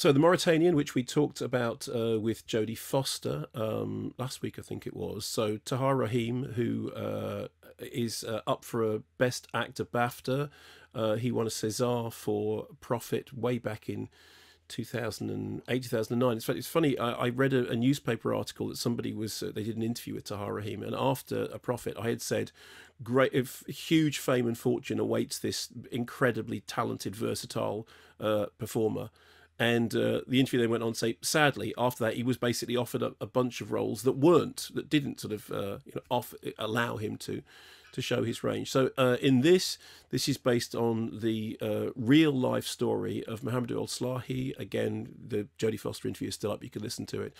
[0.00, 4.62] So the Mauritanian, which we talked about uh, with Jodie Foster um, last week, I
[4.62, 5.26] think it was.
[5.26, 10.48] So Tahar Rahim, who uh, is uh, up for a Best Actor BAFTA,
[10.94, 14.08] uh, he won a César for Prophet way back in
[14.68, 16.36] 2008, 2009.
[16.38, 19.64] It's, it's funny, I, I read a, a, newspaper article that somebody was, uh, they
[19.64, 22.52] did an interview with Tahar Rahim, and after A Prophet, I had said,
[23.02, 27.86] great, if huge fame and fortune awaits this incredibly talented, versatile
[28.18, 29.10] uh, performer.
[29.60, 32.76] And uh, the interview then went on to say, sadly, after that, he was basically
[32.76, 36.00] offered a, a bunch of roles that weren't, that didn't sort of uh, you know,
[36.08, 37.42] off, allow him to
[37.92, 38.70] to show his range.
[38.70, 39.76] So uh, in this,
[40.10, 44.56] this is based on the uh, real life story of Mohamedou Ould Slahi.
[44.60, 46.62] Again, the Jodie Foster interview is still up.
[46.62, 47.34] You can listen to it.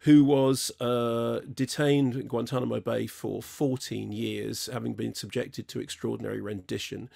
[0.00, 6.40] Who was uh, detained in Guantanamo Bay for 14 years, having been subjected to extraordinary
[6.40, 7.08] rendition.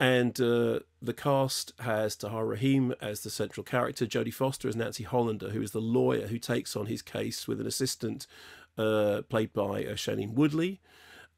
[0.00, 5.04] And uh, the cast has Tahar Rahim as the central character, Jodie Foster as Nancy
[5.04, 8.26] Hollander, who is the lawyer who takes on his case with an assistant
[8.76, 10.80] uh, played by uh, Shailene Woodley.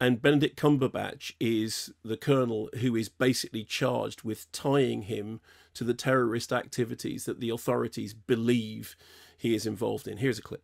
[0.01, 5.41] And Benedict Cumberbatch is the colonel who is basically charged with tying him
[5.75, 8.97] to the terrorist activities that the authorities believe
[9.37, 10.19] he is involved in.
[10.19, 10.63] Here's a clip.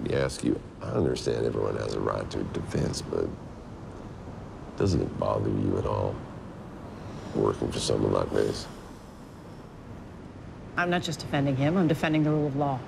[0.00, 3.28] Let me ask you I understand everyone has a right to defense, but
[4.76, 6.14] doesn't it bother you at all?
[7.34, 8.66] Working for someone like this?
[10.76, 12.78] I'm not just defending him, I'm defending the rule of law.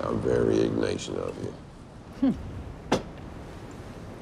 [0.00, 1.54] How very Ignatian of you.
[2.20, 2.98] Hmm.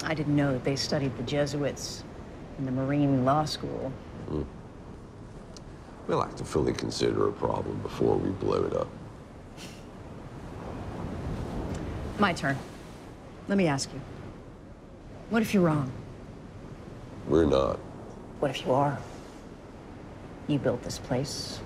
[0.05, 2.05] I didn't know that they studied the Jesuits
[2.59, 3.93] in the Marine Law School.
[4.29, 4.43] Hmm.
[6.07, 8.89] We like to fully consider a problem before we blow it up.
[12.19, 12.57] My turn.
[13.49, 14.01] Let me ask you.
[15.31, 15.93] What if you're wrong?
[17.29, 17.79] We're not.
[18.39, 18.99] What if you are?
[20.47, 21.61] You built this place.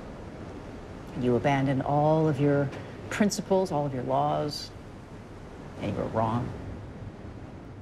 [1.20, 2.68] You abandoned all of your
[3.10, 4.70] principles, all of your laws,
[5.80, 6.48] and you were wrong.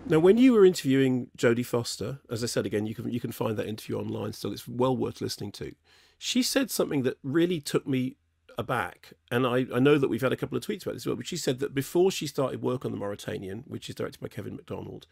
[0.06, 3.30] Now, when you were interviewing Jodie Foster, as I said again, you can you can
[3.30, 4.52] find that interview online still.
[4.52, 5.72] It's well worth listening to.
[6.18, 8.16] She said something that really took me
[8.58, 11.06] aback, and I, I know that we've had a couple of tweets about this as
[11.06, 11.16] well.
[11.16, 14.28] But she said that before she started work on the Mauritanian, which is directed by
[14.28, 15.06] Kevin Macdonald,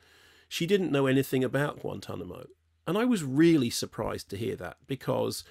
[0.48, 2.46] she didn't know anything about Guantanamo,
[2.88, 5.44] and I was really surprised to hear that because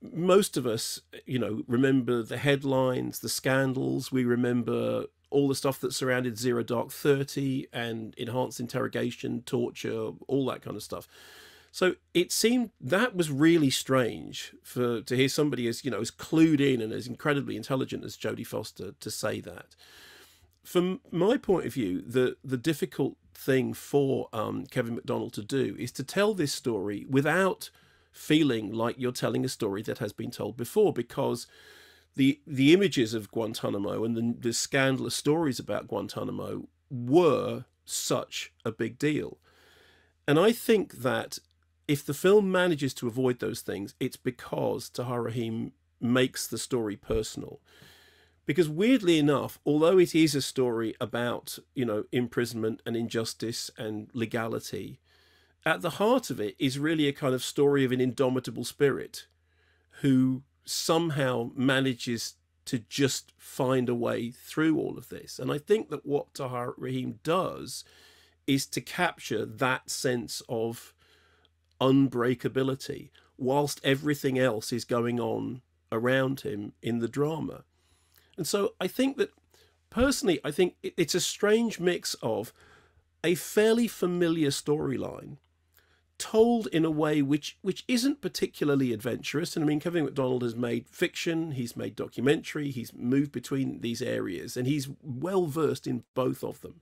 [0.00, 4.10] most of us, you know, remember the headlines, the scandals.
[4.10, 10.46] We remember all the stuff that surrounded Zero Dark 30 and enhanced interrogation, torture, all
[10.46, 11.06] that kind of stuff.
[11.70, 16.10] So it seemed that was really strange for to hear somebody as you know as
[16.10, 19.76] clued in and as incredibly intelligent as Jodie Foster to say that.
[20.64, 25.76] From my point of view, the the difficult thing for um, Kevin Macdonald to do
[25.78, 27.70] is to tell this story without
[28.10, 31.46] feeling like you're telling a story that has been told before because
[32.16, 38.72] the the images of Guantanamo and the, the scandalous stories about Guantanamo were such a
[38.72, 39.38] big deal.
[40.26, 41.38] And I think that
[41.86, 46.96] if the film manages to avoid those things, it's because Tahar Rahim makes the story
[46.96, 47.60] personal
[48.46, 54.08] because weirdly enough although it is a story about you know imprisonment and injustice and
[54.12, 55.00] legality
[55.66, 59.26] at the heart of it is really a kind of story of an indomitable spirit
[60.02, 62.34] who somehow manages
[62.64, 65.38] to just find a way through all of this.
[65.38, 67.84] And i think that what tahar rahim does
[68.46, 70.92] is to capture that sense of
[71.80, 77.64] unbreakability whilst everything else is going on around him in the drama
[78.36, 79.32] and so I think that
[79.90, 82.52] personally, I think it's a strange mix of
[83.22, 85.38] a fairly familiar storyline
[86.18, 89.56] told in a way which which isn't particularly adventurous.
[89.56, 94.02] And I mean, Kevin Macdonald has made fiction, he's made documentary, he's moved between these
[94.02, 96.80] areas, and he's well versed in both of them.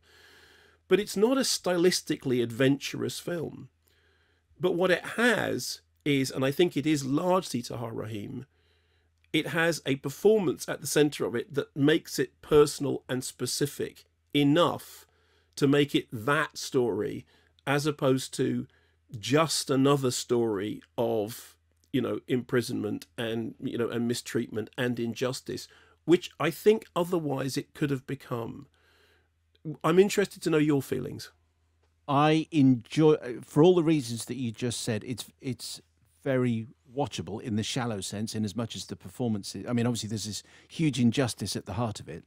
[0.89, 3.69] But it's not a stylistically adventurous film.
[4.61, 8.47] But what it has is, and I think it is largely Tahar Rahim,
[9.33, 14.05] it has a performance at the center of it that makes it personal and specific
[14.35, 15.07] enough
[15.57, 17.25] to make it that story
[17.67, 18.67] as opposed to
[19.19, 21.55] just another story of
[21.93, 25.69] you know imprisonment and you know and mistreatment and injustice
[26.05, 28.67] which i think otherwise it could have become.
[29.85, 31.31] I'm interested to know your feelings.
[32.09, 35.81] I enjoy for all the reasons that you just said it's it's
[36.25, 36.67] very
[36.97, 39.67] watchable in the shallow sense, in as much as the performances.
[39.69, 42.25] I mean, obviously, there's this huge injustice at the heart of it.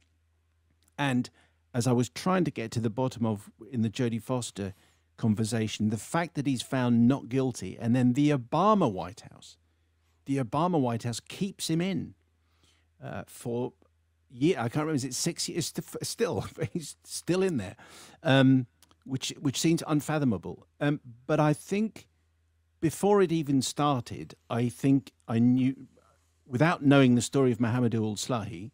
[0.98, 1.30] And
[1.74, 4.74] as I was trying to get to the bottom of in the Jodie Foster
[5.16, 9.56] conversation, the fact that he's found not guilty, and then the Obama White House,
[10.26, 12.14] the Obama White House keeps him in.
[13.02, 13.72] uh, for
[14.30, 14.96] yeah, I can't remember.
[14.96, 15.72] Is it six years?
[16.02, 17.76] Still, he's still in there,
[18.22, 18.66] um,
[19.04, 20.66] which which seems unfathomable.
[20.80, 22.08] Um, but I think
[22.80, 25.86] before it even started, I think I knew,
[26.46, 28.70] without knowing the story of Mohamedou Ould Slahi,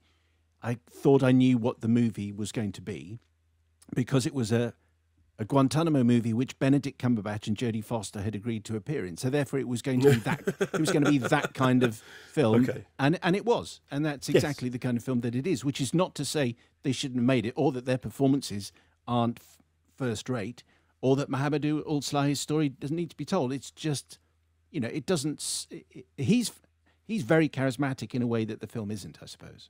[0.62, 3.18] I thought I knew what the movie was going to be,
[3.94, 4.74] because it was a
[5.38, 9.16] a Guantanamo movie which Benedict Cumberbatch and Jodie Foster had agreed to appear in.
[9.16, 11.82] So therefore, it was going to be that it was going to be that kind
[11.82, 11.96] of
[12.30, 12.84] film, Okay.
[12.98, 14.36] and and it was, and that's Yes.
[14.36, 15.64] exactly the kind of film that it is.
[15.64, 18.72] Which is not to say they shouldn't have made it, or that their performances
[19.08, 19.58] aren't f-
[19.96, 20.62] first rate,
[21.02, 23.52] or that Mohamedou Ould Slahi's story doesn't need to be told.
[23.52, 24.18] It's just,
[24.70, 25.66] you know, it doesn't.
[26.16, 26.52] He's
[27.06, 29.68] he's very charismatic in a way that the film isn't, I suppose.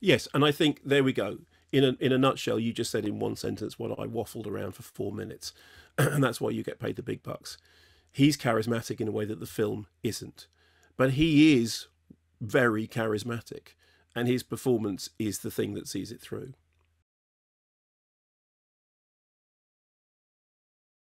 [0.00, 1.38] Yes, and I think there we go.
[1.72, 4.72] In a in a nutshell, you just said in one sentence what I waffled around
[4.72, 5.52] for four minutes,
[5.98, 7.58] and that's why you get paid the big bucks.
[8.12, 10.46] He's charismatic in a way that the film isn't,
[10.96, 11.86] but he is
[12.40, 13.74] very charismatic,
[14.14, 16.54] and his performance is the thing that sees it through.